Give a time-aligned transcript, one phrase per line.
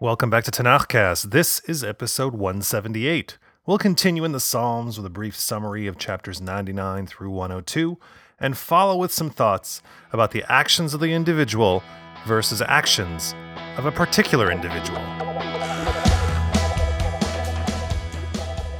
[0.00, 1.30] Welcome back to Tanakhcast.
[1.30, 3.38] This is episode 178.
[3.64, 7.98] We'll continue in the Psalms with a brief summary of chapters 99 through 102
[8.40, 9.80] and follow with some thoughts
[10.12, 11.84] about the actions of the individual
[12.26, 13.32] versus actions
[13.76, 14.98] of a particular individual.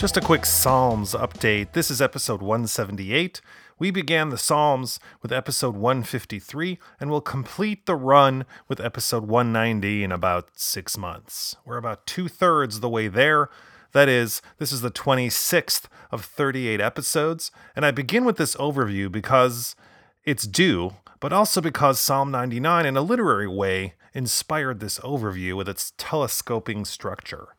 [0.02, 1.74] Just a quick Psalms update.
[1.74, 3.40] This is episode 178.
[3.78, 10.02] We began the Psalms with episode 153 and we'll complete the run with episode 190
[10.02, 11.54] in about six months.
[11.64, 13.48] We're about two thirds the way there.
[13.92, 19.10] That is, this is the 26th of 38 episodes, and I begin with this overview
[19.10, 19.76] because
[20.24, 25.68] it's due, but also because Psalm 99, in a literary way, inspired this overview with
[25.68, 27.50] its telescoping structure.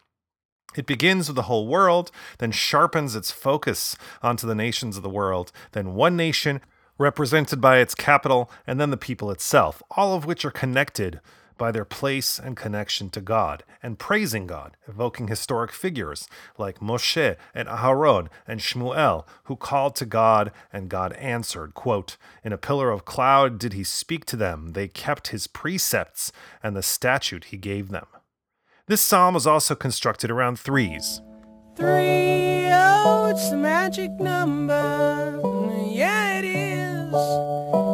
[0.75, 5.09] It begins with the whole world, then sharpens its focus onto the nations of the
[5.09, 6.61] world, then one nation
[6.97, 11.19] represented by its capital, and then the people itself, all of which are connected
[11.57, 17.35] by their place and connection to God, and praising God, evoking historic figures like Moshe
[17.53, 21.73] and Aharon and Shmuel, who called to God and God answered.
[21.73, 26.31] Quote, In a pillar of cloud did he speak to them, they kept his precepts
[26.61, 28.07] and the statute he gave them.
[28.85, 31.21] This psalm was also constructed around threes.
[31.77, 35.39] Three, oh, it's the magic number.
[35.87, 37.13] Yeah, it is.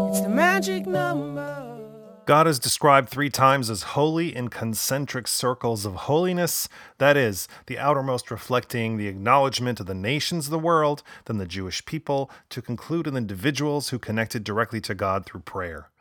[0.10, 1.80] It's the magic number.
[2.26, 7.78] God is described three times as holy in concentric circles of holiness, that is, the
[7.78, 12.64] outermost reflecting the acknowledgement of the nations of the world, then the Jewish people, to
[12.64, 15.92] conclude in individuals who connected directly to God through prayer.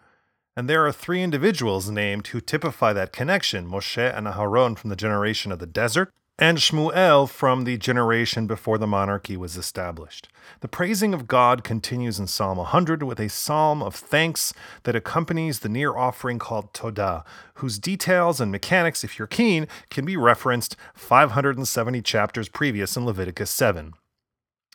[0.59, 4.97] And there are three individuals named who typify that connection Moshe and Aharon from the
[4.97, 10.29] generation of the desert, and Shmuel from the generation before the monarchy was established.
[10.59, 15.61] The praising of God continues in Psalm 100 with a psalm of thanks that accompanies
[15.61, 20.75] the near offering called Todah, whose details and mechanics, if you're keen, can be referenced
[20.93, 23.95] 570 chapters previous in Leviticus 7.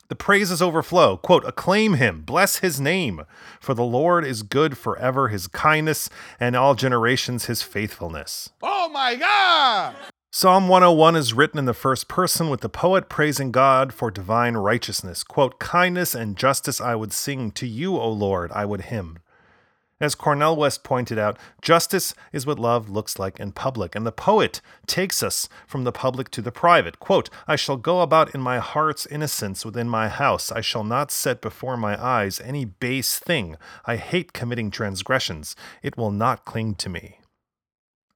[0.10, 1.18] The praises overflow.
[1.18, 3.24] Quote, acclaim him, bless his name,
[3.60, 6.10] for the Lord is good forever, his kindness,
[6.40, 8.50] and all generations his faithfulness.
[8.62, 9.96] Oh my God!
[10.32, 14.58] Psalm 101 is written in the first person with the poet praising God for divine
[14.58, 15.24] righteousness.
[15.24, 19.20] Quote, kindness and justice I would sing, to you, O Lord, I would hymn.
[20.04, 24.12] As Cornel West pointed out, justice is what love looks like in public, and the
[24.12, 27.00] poet takes us from the public to the private.
[27.00, 30.52] Quote, I shall go about in my heart's innocence within my house.
[30.52, 33.56] I shall not set before my eyes any base thing.
[33.86, 35.56] I hate committing transgressions.
[35.82, 37.20] It will not cling to me.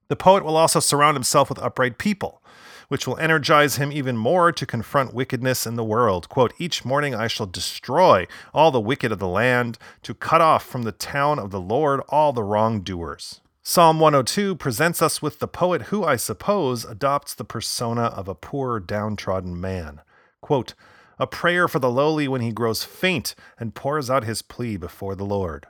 [0.08, 2.42] The poet will also surround himself with upright people
[2.88, 6.28] which will energize him even more to confront wickedness in the world.
[6.28, 10.64] Quote, Each morning I shall destroy all the wicked of the land, to cut off
[10.64, 13.40] from the town of the Lord all the wrongdoers.
[13.62, 18.34] Psalm 102 presents us with the poet who, I suppose, adopts the persona of a
[18.34, 20.00] poor, downtrodden man.
[20.40, 20.74] Quote,
[21.18, 25.14] a prayer for the lowly when he grows faint and pours out his plea before
[25.14, 25.66] the Lord.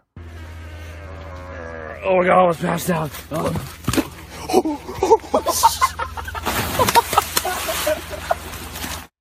[2.05, 3.11] Oh my god, I was passed out.
[4.51, 4.78] Oh,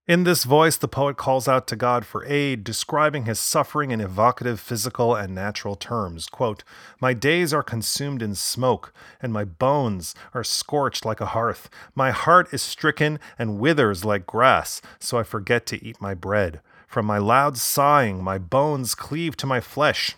[0.08, 4.00] In this voice, the poet calls out to God for aid, describing his suffering in
[4.00, 6.28] evocative physical and natural terms.
[6.28, 6.64] Quote,
[7.02, 11.70] My days are consumed in smoke, and my bones are scorched like a hearth.
[11.94, 16.62] My heart is stricken and withers like grass, so I forget to eat my bread.
[16.88, 20.16] From my loud sighing, my bones cleave to my flesh.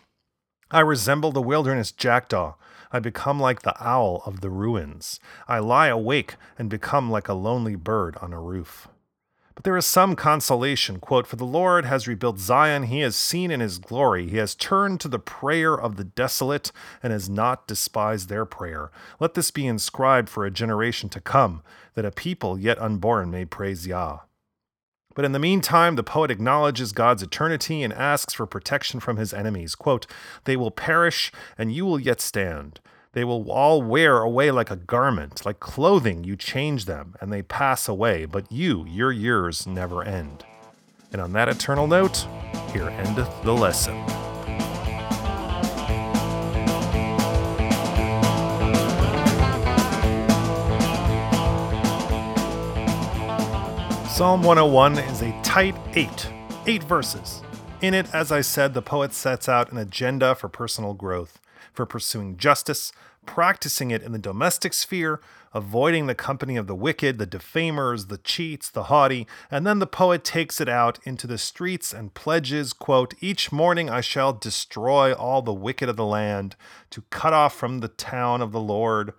[0.70, 2.54] I resemble the wilderness jackdaw.
[2.92, 5.20] I become like the owl of the ruins.
[5.48, 8.88] I lie awake and become like a lonely bird on a roof.
[9.60, 11.02] But there is some consolation.
[11.02, 14.30] Quote, For the Lord has rebuilt Zion, he has seen in his glory.
[14.30, 16.72] He has turned to the prayer of the desolate
[17.04, 18.90] and has not despised their prayer.
[19.20, 21.62] Let this be inscribed for a generation to come,
[21.96, 24.20] that a people yet unborn may praise Yah.
[25.14, 29.34] But in the meantime, the poet acknowledges God's eternity and asks for protection from his
[29.34, 29.76] enemies.
[29.76, 30.08] Quote,
[30.46, 32.80] They will perish, and you will yet stand.
[33.14, 37.42] They will all wear away like a garment, like clothing, you change them, and they
[37.42, 40.46] pass away, but you, your years never end.
[41.12, 42.28] And on that eternal note,
[42.72, 43.96] here endeth the lesson.
[54.08, 56.30] Psalm 101 is a tight eight,
[56.68, 57.42] eight verses.
[57.82, 61.40] In it, as I said, the poet sets out an agenda for personal growth.
[61.72, 62.92] for pursuing justice,
[63.30, 65.22] practicing it in the domestic sphere,
[65.54, 69.86] avoiding the company of the wicked, the defamers, the cheats, the haughty, and then the
[69.86, 75.14] poet takes it out into the streets and pledges, quote, Each morning I shall destroy
[75.14, 76.56] all the wicked of the land,
[76.90, 79.14] to cut off from the town of the Lord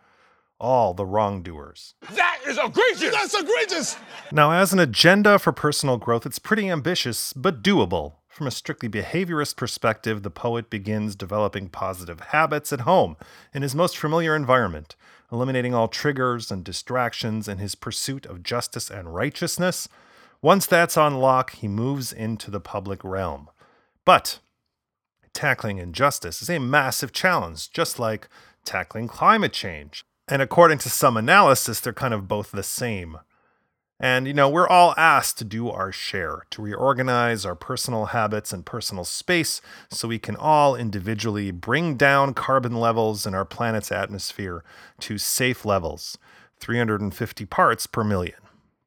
[0.58, 1.94] all the wrongdoers.
[2.10, 3.14] That is egregious.
[3.14, 3.96] That's egregious.
[4.32, 8.14] Now, as an agenda for personal growth, it's pretty ambitious, but doable.
[8.30, 13.16] From a strictly behaviorist perspective, the poet begins developing positive habits at home
[13.52, 14.94] in his most familiar environment,
[15.32, 19.88] eliminating all triggers and distractions in his pursuit of justice and righteousness.
[20.40, 23.50] Once that's on lock, he moves into the public realm.
[24.04, 24.38] But
[25.34, 28.28] tackling injustice is a massive challenge, just like
[28.64, 30.04] tackling climate change.
[30.28, 33.18] And according to some analysis, they're kind of both the same.
[34.02, 38.50] And, you know, we're all asked to do our share, to reorganize our personal habits
[38.50, 39.60] and personal space
[39.90, 44.64] so we can all individually bring down carbon levels in our planet's atmosphere
[45.00, 46.16] to safe levels
[46.60, 48.36] 350 parts per million.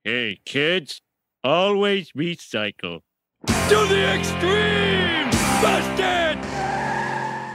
[0.03, 1.01] Hey, kids,
[1.43, 3.01] always recycle.
[3.45, 5.29] To the extreme!
[5.61, 6.22] Busted!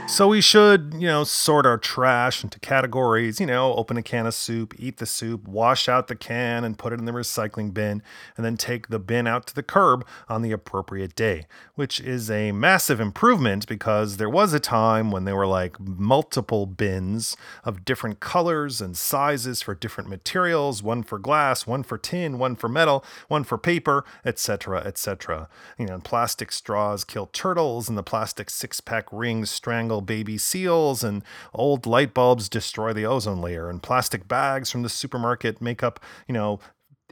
[0.09, 4.25] So we should, you know, sort our trash into categories, you know, open a can
[4.25, 7.75] of soup, eat the soup, wash out the can and put it in the recycling
[7.75, 8.01] bin,
[8.35, 11.45] and then take the bin out to the curb on the appropriate day,
[11.75, 16.65] which is a massive improvement because there was a time when there were like multiple
[16.65, 22.39] bins of different colors and sizes for different materials, one for glass, one for tin,
[22.39, 25.47] one for metal, one for paper, etc., etc.
[25.77, 31.23] You know, plastic straws kill turtles and the plastic six-pack rings strangle baby seals, and
[31.53, 35.99] old light bulbs destroy the ozone layer, and plastic bags from the supermarket make up,
[36.27, 36.59] you know,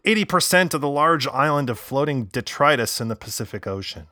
[0.05, 4.07] 80% of the large island of floating detritus in the Pacific Ocean.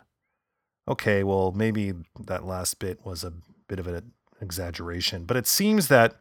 [0.88, 3.34] Okay, well, maybe that last bit was a
[3.68, 4.12] bit of an
[4.42, 6.16] exaggeration, but it seems that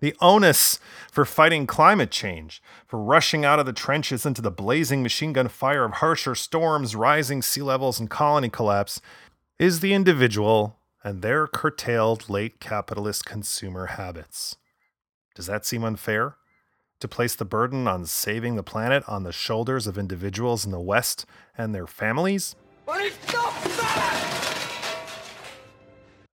[0.00, 0.78] the onus
[1.10, 5.48] for fighting climate change, for rushing out of the trenches into the blazing machine gun
[5.48, 9.00] fire of harsher storms, rising sea levels, and colony collapse,
[9.58, 14.56] is the individual and their curtailed late capitalist consumer habits.
[15.34, 16.36] Does that seem unfair?
[17.00, 20.80] To place the burden on saving the planet on the shoulders of individuals in the
[20.80, 22.56] West and their families?
[22.84, 24.18] But it's not fair!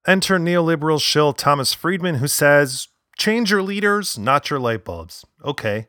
[0.07, 5.25] Enter neoliberal shill Thomas Friedman, who says, Change your leaders, not your light bulbs.
[5.43, 5.87] Okay.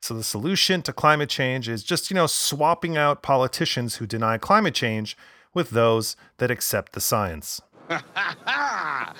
[0.00, 4.38] So the solution to climate change is just, you know, swapping out politicians who deny
[4.38, 5.16] climate change
[5.52, 7.60] with those that accept the science.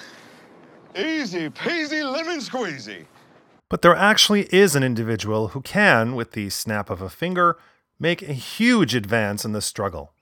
[0.96, 3.06] Easy peasy lemon squeezy.
[3.68, 7.56] But there actually is an individual who can, with the snap of a finger,
[7.98, 10.12] make a huge advance in the struggle.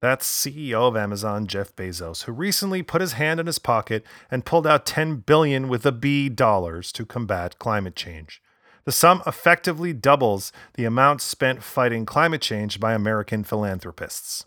[0.00, 4.44] That's CEO of Amazon, Jeff Bezos, who recently put his hand in his pocket and
[4.44, 8.42] pulled out 10 billion with a B dollars to combat climate change.
[8.84, 14.44] The sum effectively doubles the amount spent fighting climate change by American philanthropists.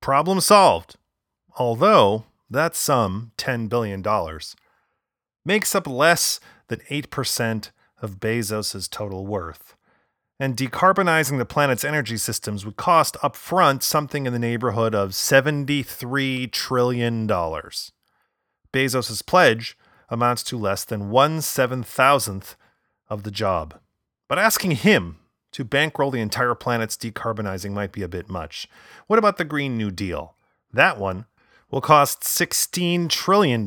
[0.00, 0.96] Problem solved.
[1.56, 4.04] Although that sum, $10 billion,
[5.44, 7.70] makes up less than 8%
[8.00, 9.76] of Bezos' total worth.
[10.38, 16.50] And decarbonizing the planet's energy systems would cost upfront something in the neighborhood of $73
[16.50, 17.28] trillion.
[18.72, 19.76] Bezos' pledge
[20.08, 22.56] amounts to less than one seven thousandth
[23.08, 23.78] of the job.
[24.28, 25.19] But asking him
[25.52, 28.68] to bankroll the entire planet's decarbonizing might be a bit much.
[29.06, 30.34] What about the Green New Deal?
[30.72, 31.26] That one
[31.70, 33.66] will cost $16 trillion.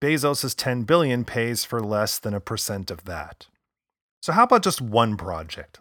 [0.00, 3.46] Bezos' 10 billion pays for less than a percent of that.
[4.20, 5.80] So how about just one project?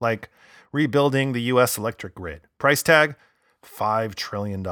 [0.00, 0.30] Like
[0.72, 2.42] rebuilding the US electric grid.
[2.58, 3.16] Price tag
[3.64, 4.66] $5 trillion.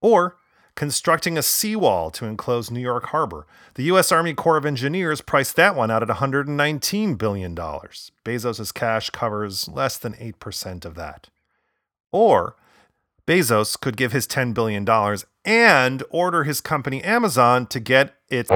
[0.00, 0.36] Or
[0.78, 3.48] constructing a seawall to enclose New York Harbor.
[3.74, 4.12] The U.S.
[4.12, 7.56] Army Corps of Engineers priced that one out at $119 billion.
[7.56, 11.30] Bezos' cash covers less than 8% of that.
[12.12, 12.54] Or
[13.26, 14.88] Bezos could give his $10 billion
[15.44, 18.46] and order his company Amazon to get it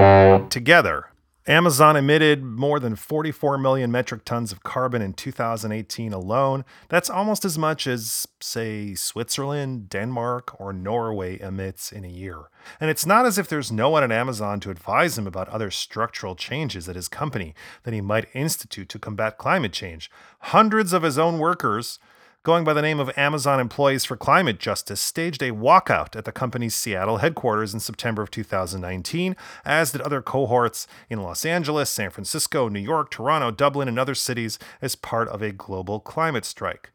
[0.49, 1.07] together.
[1.45, 6.63] Amazon emitted more than 44 million metric tons of carbon in 2018 alone.
[6.87, 12.49] That's almost as much as, say, Switzerland, Denmark, or Norway emits in a year.
[12.79, 15.69] And it's not as if there's no one at Amazon to advise him about other
[15.69, 20.09] structural changes at his company that he might institute to combat climate change.
[20.39, 21.99] Hundreds of his own workers
[22.43, 26.31] going by the name of Amazon Employees for Climate Justice, staged a walkout at the
[26.31, 32.09] company's Seattle headquarters in September of 2019, as did other cohorts in Los Angeles, San
[32.09, 36.91] Francisco, New York, Toronto, Dublin, and other cities as part of a global climate strike.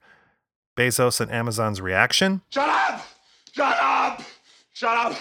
[0.76, 2.42] Bezos and Amazon's reaction?
[2.50, 3.06] Shut up!
[3.52, 4.22] Shut up!
[4.74, 5.18] Shut up!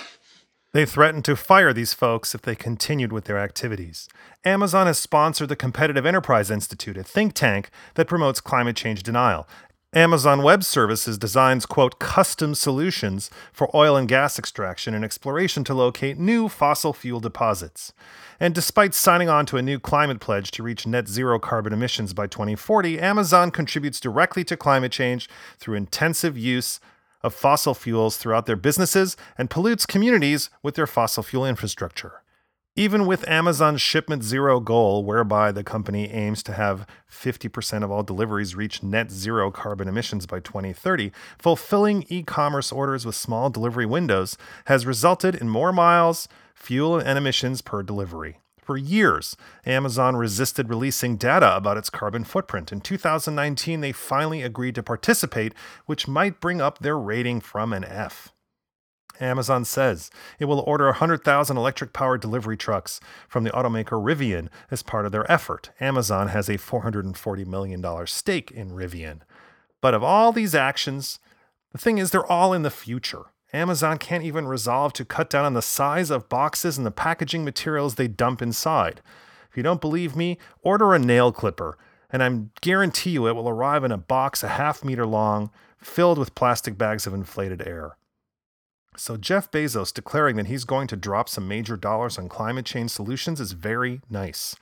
[0.73, 4.07] They threatened to fire these folks if they continued with their activities.
[4.45, 9.47] Amazon has sponsored the Competitive Enterprise Institute, a think tank that promotes climate change denial.
[9.97, 15.73] Amazon Web Services designs, quote, custom solutions for oil and gas extraction and exploration to
[15.73, 17.93] locate new fossil fuel deposits.
[18.39, 22.13] And despite signing on to a new climate pledge to reach net zero carbon emissions
[22.13, 25.27] by 2040, Amazon contributes directly to climate change
[25.57, 26.79] through intensive use
[27.23, 32.21] of fossil fuels throughout their businesses and pollutes communities with their fossil fuel infrastructure.
[32.79, 38.03] Even with Amazon's shipment zero goal, whereby the company aims to have 50% of all
[38.03, 43.87] deliveries reach net zero carbon emissions by 2030, fulfilling e commerce orders with small delivery
[43.87, 48.37] windows has resulted in more miles, fuel, and emissions per delivery.
[48.61, 52.71] For years, Amazon resisted releasing data about its carbon footprint.
[52.71, 55.55] In 2019, they finally agreed to participate,
[55.87, 58.33] which might bring up their rating from an F.
[59.19, 60.09] Amazon says
[60.39, 65.11] it will order 100,000 electric powered delivery trucks from the automaker Rivian as part of
[65.11, 65.71] their effort.
[65.79, 69.19] Amazon has a $440 million stake in Rivian.
[69.81, 71.19] But of all these actions,
[71.71, 73.25] the thing is, they're all in the future.
[73.53, 77.45] Amazon can't even resolve to cut down on the size of boxes and the packaging
[77.45, 79.01] materials they dump inside.
[79.49, 81.77] If you don't believe me, order a nail clipper,
[82.09, 86.17] and I guarantee you it will arrive in a box a half meter long, filled
[86.17, 87.97] with plastic bags of inflated air.
[88.99, 92.89] So, Jeff Bezos declaring that he's going to drop some major dollars on climate change
[92.89, 94.55] solutions is very nice.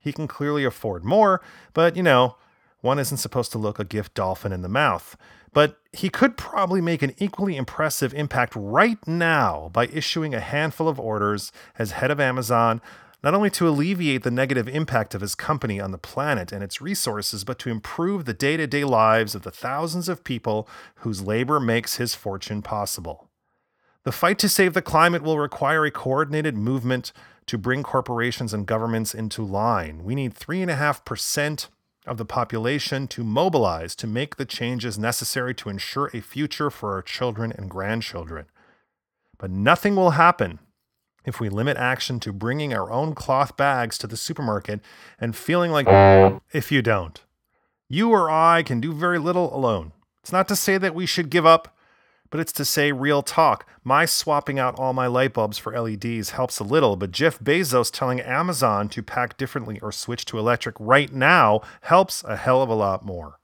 [0.00, 1.42] He can clearly afford more,
[1.74, 2.36] but you know,
[2.80, 5.16] one isn't supposed to look a gift dolphin in the mouth.
[5.52, 10.88] But he could probably make an equally impressive impact right now by issuing a handful
[10.88, 12.80] of orders as head of Amazon,
[13.22, 16.80] not only to alleviate the negative impact of his company on the planet and its
[16.80, 21.20] resources, but to improve the day to day lives of the thousands of people whose
[21.20, 23.28] labor makes his fortune possible.
[24.04, 27.12] The fight to save the climate will require a coordinated movement
[27.46, 30.04] to bring corporations and governments into line.
[30.04, 31.68] We need 3.5%
[32.06, 36.94] of the population to mobilize to make the changes necessary to ensure a future for
[36.94, 38.46] our children and grandchildren.
[39.38, 40.58] But nothing will happen
[41.24, 44.80] if we limit action to bringing our own cloth bags to the supermarket
[45.20, 45.86] and feeling like
[46.52, 47.22] if you don't.
[47.88, 49.92] You or I can do very little alone.
[50.22, 51.76] It's not to say that we should give up
[52.32, 53.68] but it's to say real talk.
[53.84, 57.92] My swapping out all my light bulbs for LEDs helps a little, but Jeff Bezos
[57.92, 62.70] telling Amazon to pack differently or switch to electric right now helps a hell of
[62.70, 63.38] a lot more.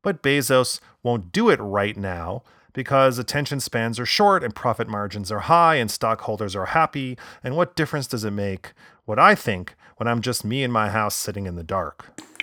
[0.00, 5.30] But Bezos won't do it right now because attention spans are short and profit margins
[5.30, 7.18] are high and stockholders are happy.
[7.42, 8.72] And what difference does it make
[9.04, 12.33] what I think when I'm just me in my house sitting in the dark?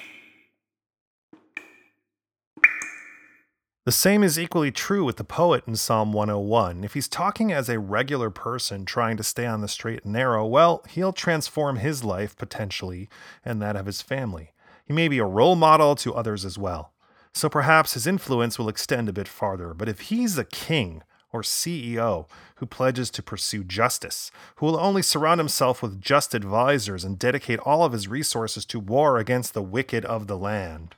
[3.84, 6.84] The same is equally true with the poet in Psalm 101.
[6.84, 10.46] If he's talking as a regular person trying to stay on the straight and narrow,
[10.46, 13.10] well, he'll transform his life potentially
[13.44, 14.52] and that of his family.
[14.86, 16.94] He may be a role model to others as well.
[17.34, 19.74] So perhaps his influence will extend a bit farther.
[19.74, 21.02] But if he's a king
[21.34, 27.04] or CEO who pledges to pursue justice, who will only surround himself with just advisors
[27.04, 30.94] and dedicate all of his resources to war against the wicked of the land,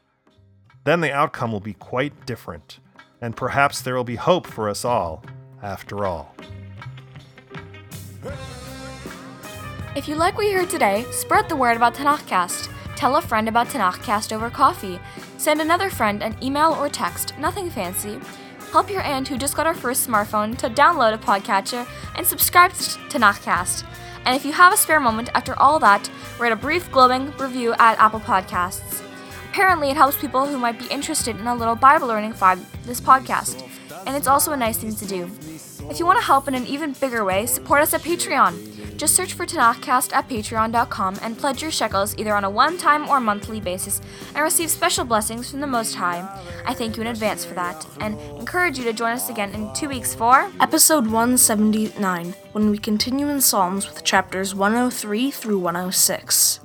[0.84, 2.80] then the outcome will be quite different,
[3.22, 5.24] and perhaps there will be hope for us all,
[5.62, 6.36] after all.
[9.96, 12.70] If you like what you heard today, spread the word about Tanakhcast.
[12.96, 15.00] Tell a friend about Tanakhcast over coffee.
[15.38, 18.20] Send another friend an email or text, nothing fancy.
[18.72, 22.72] Help your aunt who just got her first smartphone to download a podcatcher and subscribe
[22.74, 23.86] to Tanakhcast.
[24.26, 26.10] And if you have a spare moment after all that,
[26.40, 29.03] write a brief glowing review at Apple Podcasts.
[29.54, 33.00] Apparently, it helps people who might be interested in a little Bible learning vibe this
[33.00, 33.62] podcast,
[34.08, 35.30] and it's also a nice thing to do.
[35.92, 38.98] If you want to help in an even bigger way, support us at Patreon.
[38.98, 43.08] Just search for Tanakhcast at patreon.com and pledge your shekels either on a one time
[43.08, 44.02] or monthly basis
[44.34, 46.28] and receive special blessings from the Most High.
[46.66, 49.72] I thank you in advance for that and encourage you to join us again in
[49.76, 56.63] two weeks for Episode 179, when we continue in Psalms with chapters 103 through 106.